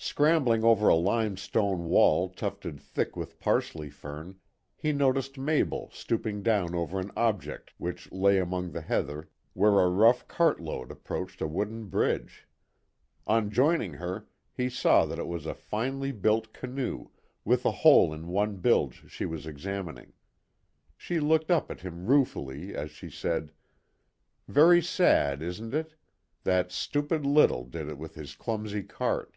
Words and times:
Scrambling 0.00 0.62
over 0.62 0.88
a 0.88 0.94
limestone 0.94 1.86
wall 1.86 2.28
tufted 2.28 2.80
thick 2.80 3.16
with 3.16 3.40
parsley 3.40 3.90
fern, 3.90 4.36
he 4.76 4.92
noticed 4.92 5.36
Mabel 5.36 5.90
stooping 5.92 6.40
down 6.44 6.72
over 6.72 7.00
an 7.00 7.10
object 7.16 7.72
which 7.78 8.10
lay 8.12 8.38
among 8.38 8.70
the 8.70 8.80
heather 8.80 9.28
where 9.54 9.80
a 9.80 9.88
rough 9.90 10.26
cartroad 10.28 10.92
approached 10.92 11.40
a 11.40 11.48
wooden 11.48 11.86
bridge. 11.86 12.46
On 13.26 13.50
joining 13.50 13.94
her, 13.94 14.28
he 14.52 14.70
saw 14.70 15.04
that 15.04 15.18
it 15.18 15.26
was 15.26 15.46
a 15.46 15.54
finely 15.54 16.12
built 16.12 16.52
canoe 16.52 17.08
with 17.44 17.64
a 17.66 17.72
hole 17.82 18.14
in 18.14 18.28
one 18.28 18.58
bilge 18.58 19.10
she 19.10 19.26
was 19.26 19.46
examining. 19.48 20.12
She 20.96 21.18
looked 21.18 21.50
up 21.50 21.72
at 21.72 21.80
him 21.80 22.06
ruefully, 22.06 22.72
as 22.72 22.92
she 22.92 23.10
said, 23.10 23.50
"Very 24.46 24.80
sad, 24.80 25.42
isn't 25.42 25.74
it? 25.74 25.96
That 26.44 26.70
stupid 26.70 27.26
Little 27.26 27.64
did 27.64 27.88
it 27.88 27.98
with 27.98 28.14
his 28.14 28.36
clumsy 28.36 28.84
cart." 28.84 29.34